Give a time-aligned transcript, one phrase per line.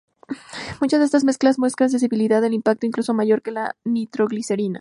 [0.79, 4.79] Muchas de estas mezclas muestran sensibilidad al impacto incluso mayor que la nitroglicerina.